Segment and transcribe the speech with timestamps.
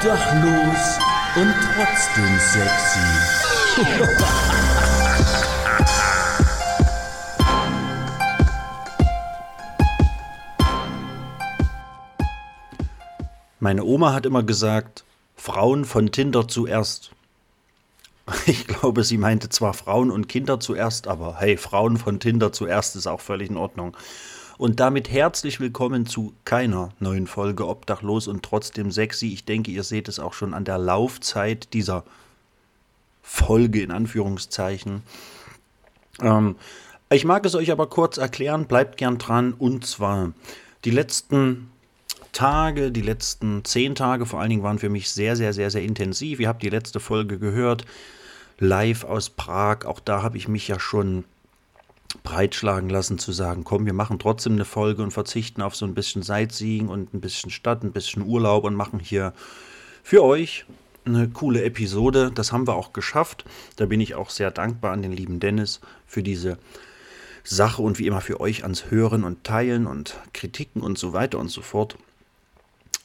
[0.00, 0.98] Obdachlos
[1.36, 3.00] und trotzdem sexy.
[13.58, 15.04] Meine Oma hat immer gesagt,
[15.36, 17.10] Frauen von Tinder zuerst.
[18.46, 22.96] Ich glaube, sie meinte zwar Frauen und Kinder zuerst, aber hey, Frauen von Tinder zuerst
[22.96, 23.94] ist auch völlig in Ordnung.
[24.60, 29.32] Und damit herzlich willkommen zu keiner neuen Folge Obdachlos und trotzdem sexy.
[29.32, 32.04] Ich denke, ihr seht es auch schon an der Laufzeit dieser
[33.22, 35.00] Folge in Anführungszeichen.
[36.20, 36.56] Ähm,
[37.08, 39.54] ich mag es euch aber kurz erklären, bleibt gern dran.
[39.54, 40.34] Und zwar
[40.84, 41.70] die letzten
[42.32, 45.84] Tage, die letzten zehn Tage vor allen Dingen waren für mich sehr, sehr, sehr, sehr
[45.84, 46.38] intensiv.
[46.38, 47.86] Ihr habt die letzte Folge gehört,
[48.58, 49.86] live aus Prag.
[49.86, 51.24] Auch da habe ich mich ja schon
[52.22, 55.94] breitschlagen lassen, zu sagen, komm, wir machen trotzdem eine Folge und verzichten auf so ein
[55.94, 59.32] bisschen Sightseeing und ein bisschen Stadt, ein bisschen Urlaub und machen hier
[60.02, 60.64] für euch
[61.04, 62.30] eine coole Episode.
[62.34, 63.44] Das haben wir auch geschafft.
[63.76, 66.58] Da bin ich auch sehr dankbar an den lieben Dennis für diese
[67.44, 71.38] Sache und wie immer für euch ans Hören und Teilen und Kritiken und so weiter
[71.38, 71.96] und so fort.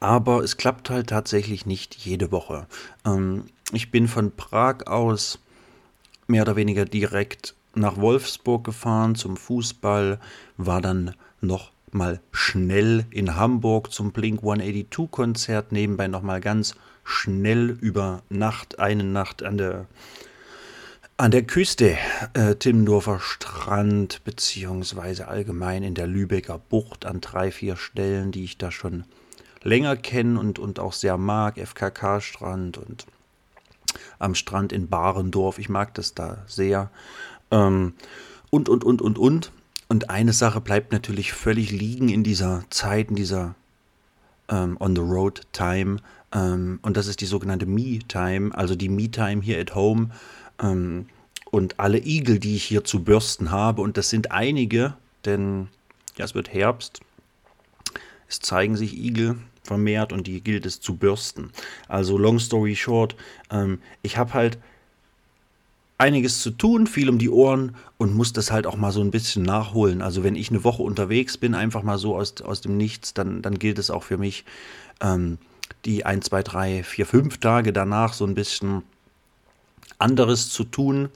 [0.00, 2.66] Aber es klappt halt tatsächlich nicht jede Woche.
[3.04, 5.38] Ähm, ich bin von Prag aus
[6.26, 10.18] mehr oder weniger direkt nach Wolfsburg gefahren zum Fußball,
[10.56, 16.74] war dann noch mal schnell in Hamburg zum Blink 182 Konzert, nebenbei noch mal ganz
[17.04, 19.86] schnell über Nacht, eine Nacht an der
[21.18, 21.96] an der Küste,
[22.34, 28.58] äh, Timmendorfer Strand, beziehungsweise allgemein in der Lübecker Bucht an drei, vier Stellen, die ich
[28.58, 29.04] da schon
[29.62, 31.56] länger kenne und, und auch sehr mag.
[31.56, 33.06] FKK-Strand und
[34.18, 35.58] am Strand in Barendorf.
[35.58, 36.90] Ich mag das da sehr.
[37.50, 37.94] Ähm,
[38.50, 39.52] und, und, und, und, und.
[39.88, 43.54] Und eine Sache bleibt natürlich völlig liegen in dieser Zeit, in dieser
[44.48, 45.98] ähm, On-the-Road-Time.
[46.32, 50.10] Ähm, und das ist die sogenannte Me-Time, also die Me-Time hier at home.
[50.60, 51.06] Ähm,
[51.50, 54.94] und alle Igel, die ich hier zu bürsten habe, und das sind einige,
[55.24, 55.68] denn
[56.16, 57.00] ja, es wird Herbst.
[58.28, 61.50] Es zeigen sich Igel vermehrt und die gilt es zu bürsten.
[61.88, 63.16] Also long story short,
[63.50, 64.58] ähm, ich habe halt
[65.98, 69.10] einiges zu tun, viel um die Ohren und muss das halt auch mal so ein
[69.10, 70.02] bisschen nachholen.
[70.02, 73.42] Also wenn ich eine Woche unterwegs bin, einfach mal so aus, aus dem Nichts, dann,
[73.42, 74.44] dann gilt es auch für mich,
[75.00, 75.38] ähm,
[75.84, 78.82] die ein, zwei, drei, vier, fünf Tage danach so ein bisschen
[79.98, 81.08] anderes zu tun.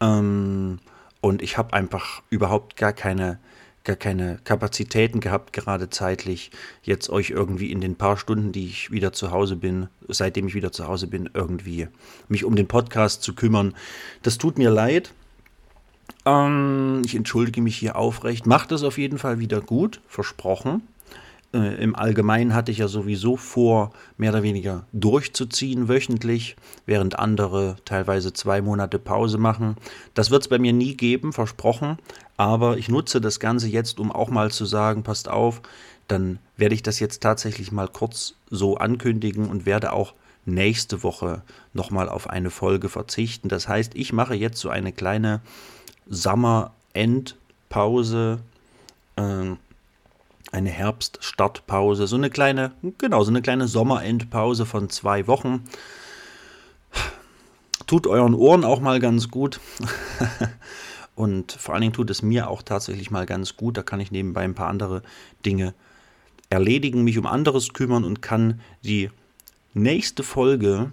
[0.00, 0.78] Ähm,
[1.20, 3.38] und ich habe einfach überhaupt gar keine
[3.84, 6.50] gar keine Kapazitäten gehabt, gerade zeitlich,
[6.82, 10.54] jetzt euch irgendwie in den paar Stunden, die ich wieder zu Hause bin, seitdem ich
[10.54, 11.88] wieder zu Hause bin, irgendwie
[12.28, 13.74] mich um den Podcast zu kümmern.
[14.22, 15.12] Das tut mir leid.
[16.24, 18.46] Ähm, ich entschuldige mich hier aufrecht.
[18.46, 20.82] Macht es auf jeden Fall wieder gut, versprochen.
[21.54, 27.76] Äh, Im Allgemeinen hatte ich ja sowieso vor, mehr oder weniger durchzuziehen wöchentlich, während andere
[27.84, 29.76] teilweise zwei Monate Pause machen.
[30.14, 31.98] Das wird es bei mir nie geben, versprochen.
[32.36, 35.62] Aber ich nutze das Ganze jetzt, um auch mal zu sagen, passt auf,
[36.08, 40.14] dann werde ich das jetzt tatsächlich mal kurz so ankündigen und werde auch
[40.44, 43.48] nächste Woche nochmal auf eine Folge verzichten.
[43.48, 45.40] Das heißt, ich mache jetzt so eine kleine
[46.08, 48.40] Sommer-Endpause.
[49.16, 49.52] Äh,
[50.54, 55.64] eine Herbststartpause, so eine kleine, genau, so eine kleine Sommerendpause von zwei Wochen.
[57.88, 59.60] Tut euren Ohren auch mal ganz gut.
[61.16, 63.76] Und vor allen Dingen tut es mir auch tatsächlich mal ganz gut.
[63.76, 65.02] Da kann ich nebenbei ein paar andere
[65.44, 65.74] Dinge
[66.50, 69.10] erledigen, mich um anderes kümmern und kann die
[69.74, 70.92] nächste Folge,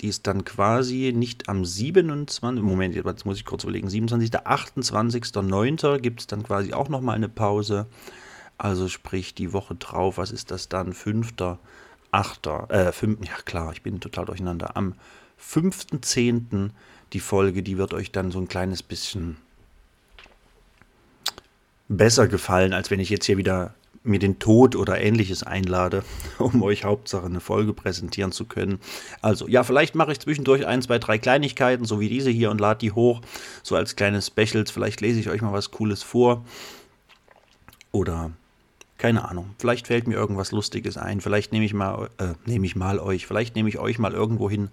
[0.00, 2.62] die ist dann quasi nicht am 27.
[2.62, 3.88] Moment, jetzt muss ich kurz überlegen.
[3.88, 4.30] 27.
[4.32, 5.98] 28.09.
[5.98, 7.86] gibt es dann quasi auch nochmal eine Pause.
[8.60, 10.92] Also sprich die Woche drauf, was ist das dann?
[10.92, 11.58] Fünfter,
[12.10, 14.76] achter, äh, fünf, ja klar, ich bin total durcheinander.
[14.76, 14.96] Am
[15.42, 16.68] 5.10.
[17.14, 19.38] die Folge, die wird euch dann so ein kleines bisschen
[21.88, 23.72] besser gefallen, als wenn ich jetzt hier wieder
[24.02, 26.04] mir den Tod oder ähnliches einlade,
[26.38, 28.78] um euch Hauptsache eine Folge präsentieren zu können.
[29.22, 32.60] Also, ja, vielleicht mache ich zwischendurch ein, zwei, drei Kleinigkeiten, so wie diese hier, und
[32.60, 33.22] lade die hoch,
[33.62, 34.70] so als kleine Specials.
[34.70, 36.44] Vielleicht lese ich euch mal was Cooles vor.
[37.90, 38.32] Oder
[39.00, 39.54] keine Ahnung.
[39.58, 41.20] Vielleicht fällt mir irgendwas Lustiges ein.
[41.20, 43.26] Vielleicht nehme ich mal, äh, nehme ich mal euch.
[43.26, 44.68] Vielleicht nehme ich euch mal irgendwohin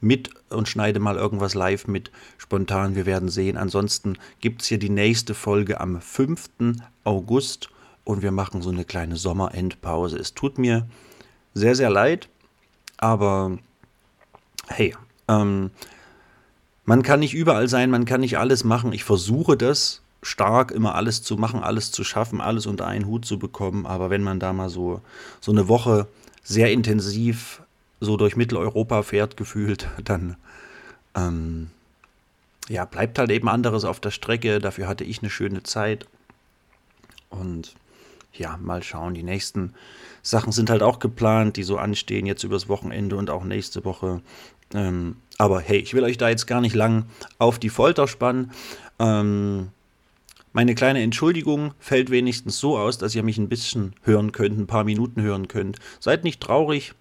[0.00, 2.12] mit und schneide mal irgendwas live mit.
[2.38, 3.56] Spontan, wir werden sehen.
[3.56, 6.48] Ansonsten gibt es hier die nächste Folge am 5.
[7.02, 7.68] August
[8.04, 10.16] und wir machen so eine kleine Sommerendpause.
[10.18, 10.86] Es tut mir
[11.52, 12.28] sehr, sehr leid,
[12.96, 13.58] aber
[14.68, 14.94] hey,
[15.26, 15.70] ähm,
[16.84, 18.92] man kann nicht überall sein, man kann nicht alles machen.
[18.92, 23.24] Ich versuche das stark, immer alles zu machen, alles zu schaffen, alles unter einen Hut
[23.24, 23.86] zu bekommen.
[23.86, 25.00] Aber wenn man da mal so,
[25.40, 26.08] so eine Woche
[26.42, 27.62] sehr intensiv
[28.00, 30.36] so durch Mitteleuropa fährt, gefühlt, dann
[31.14, 31.70] ähm,
[32.68, 34.58] ja, bleibt halt eben anderes auf der Strecke.
[34.58, 36.06] Dafür hatte ich eine schöne Zeit.
[37.30, 37.74] Und
[38.32, 39.14] ja, mal schauen.
[39.14, 39.74] Die nächsten
[40.22, 44.20] Sachen sind halt auch geplant, die so anstehen, jetzt übers Wochenende und auch nächste Woche.
[44.74, 47.06] Ähm, aber hey, ich will euch da jetzt gar nicht lang
[47.38, 48.52] auf die Folter spannen.
[48.98, 49.68] Ähm,
[50.58, 54.66] meine kleine Entschuldigung fällt wenigstens so aus, dass ihr mich ein bisschen hören könnt, ein
[54.66, 55.78] paar Minuten hören könnt.
[56.00, 56.94] Seid nicht traurig.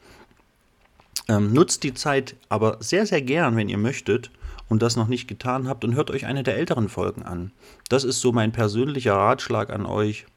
[1.28, 4.30] Ähm, nutzt die Zeit aber sehr, sehr gern, wenn ihr möchtet
[4.70, 7.52] und das noch nicht getan habt und hört euch eine der älteren Folgen an.
[7.90, 10.28] Das ist so mein persönlicher Ratschlag an euch.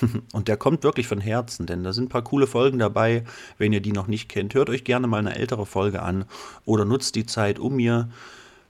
[0.32, 3.24] Und der kommt wirklich von Herzen, denn da sind ein paar coole Folgen dabei.
[3.58, 6.26] Wenn ihr die noch nicht kennt, hört euch gerne mal eine ältere Folge an
[6.64, 8.10] oder nutzt die Zeit, um mir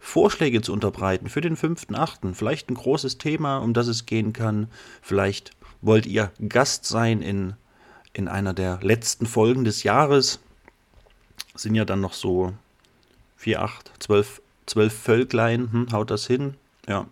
[0.00, 2.34] Vorschläge zu unterbreiten für den 5.8.
[2.34, 4.68] Vielleicht ein großes Thema, um das es gehen kann.
[5.02, 5.52] Vielleicht
[5.82, 7.54] wollt ihr Gast sein in,
[8.12, 10.40] in einer der letzten Folgen des Jahres.
[11.54, 12.54] Sind ja dann noch so
[13.36, 15.72] 4, 8, 12, 12 Völklein.
[15.72, 16.54] Hm, haut das hin?
[16.88, 17.06] Ja.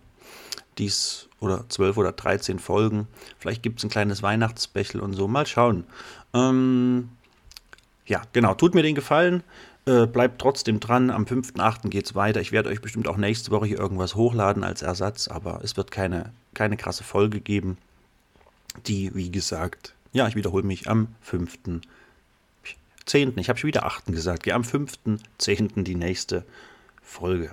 [0.79, 3.07] Dies oder 12 oder 13 Folgen.
[3.39, 5.29] Vielleicht gibt es ein kleines Weihnachtsspecial und so.
[5.29, 5.85] Mal schauen.
[6.35, 7.11] Ähm,
[8.07, 8.55] ja, genau.
[8.55, 9.43] Tut mir den Gefallen.
[9.89, 11.11] Äh, bleibt trotzdem dran.
[11.11, 11.89] Am 5.8.
[11.89, 12.43] geht es weiter.
[12.43, 15.91] Ich werde euch bestimmt auch nächste Woche hier irgendwas hochladen als Ersatz, aber es wird
[15.91, 17.79] keine, keine krasse Folge geben.
[18.87, 23.39] Die, wie gesagt, ja, ich wiederhole mich, am 5.10.
[23.39, 24.09] Ich habe schon wieder 8.
[24.09, 24.47] gesagt.
[24.47, 25.85] Ja, am 5.10.
[25.85, 26.45] die nächste
[27.03, 27.51] Folge.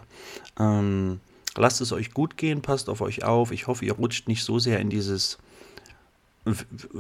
[0.60, 1.22] Ähm,
[1.56, 3.54] lasst es euch gut gehen, passt auf euch auf.
[3.54, 5.38] Ich hoffe, ihr rutscht nicht so sehr in dieses,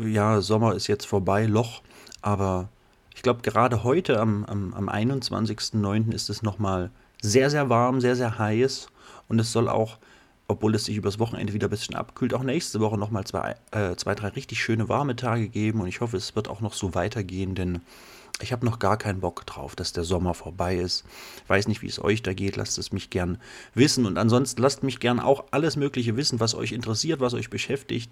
[0.01, 1.81] ja, Sommer ist jetzt vorbei, Loch,
[2.21, 2.69] aber
[3.15, 6.11] ich glaube, gerade heute am, am, am 21.09.
[6.11, 6.91] ist es nochmal
[7.21, 8.89] sehr, sehr warm, sehr, sehr heiß.
[9.29, 9.97] Und es soll auch,
[10.47, 13.95] obwohl es sich übers Wochenende wieder ein bisschen abkühlt, auch nächste Woche nochmal zwei, äh,
[13.95, 15.79] zwei, drei richtig schöne warme Tage geben.
[15.79, 17.81] Und ich hoffe, es wird auch noch so weitergehen, denn
[18.41, 21.05] ich habe noch gar keinen Bock drauf, dass der Sommer vorbei ist.
[21.43, 22.57] Ich weiß nicht, wie es euch da geht.
[22.57, 23.37] Lasst es mich gern
[23.73, 24.05] wissen.
[24.05, 28.11] Und ansonsten lasst mich gern auch alles Mögliche wissen, was euch interessiert, was euch beschäftigt.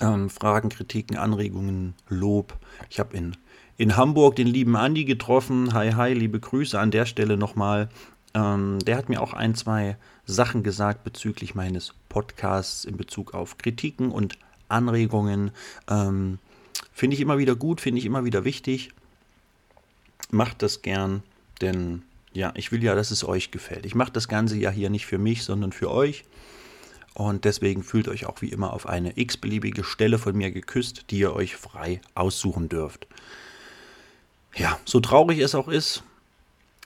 [0.00, 2.56] Ähm, Fragen, Kritiken, Anregungen, Lob.
[2.88, 3.36] Ich habe in
[3.78, 5.72] in Hamburg den lieben Andi getroffen.
[5.72, 7.88] Hi, hi, liebe Grüße an der Stelle nochmal.
[8.34, 9.96] Ähm, der hat mir auch ein, zwei
[10.26, 14.36] Sachen gesagt bezüglich meines Podcasts in Bezug auf Kritiken und
[14.68, 15.52] Anregungen.
[15.88, 16.40] Ähm,
[16.92, 18.90] finde ich immer wieder gut, finde ich immer wieder wichtig.
[20.30, 21.22] Macht das gern,
[21.60, 22.02] denn
[22.32, 23.86] ja, ich will ja, dass es euch gefällt.
[23.86, 26.24] Ich mache das Ganze ja hier nicht für mich, sondern für euch.
[27.14, 31.20] Und deswegen fühlt euch auch wie immer auf eine x-beliebige Stelle von mir geküsst, die
[31.20, 33.06] ihr euch frei aussuchen dürft
[34.58, 36.02] ja, so traurig es auch ist,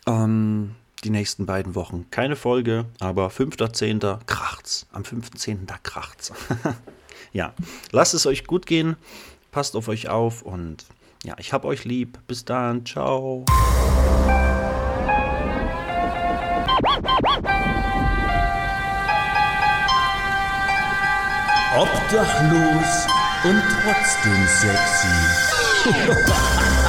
[0.07, 0.75] ähm,
[1.05, 4.19] die nächsten beiden Wochen keine Folge, aber 5.10.
[4.27, 4.87] kracht's.
[4.93, 5.67] Am 5.10.
[5.67, 6.33] da kracht's.
[7.33, 7.55] ja,
[7.91, 8.97] lasst es euch gut gehen,
[9.51, 10.85] passt auf euch auf und
[11.25, 12.19] ja, ich hab euch lieb.
[12.27, 13.45] Bis dann, ciao.
[21.75, 23.07] Obdachlos
[23.45, 25.09] und trotzdem sexy.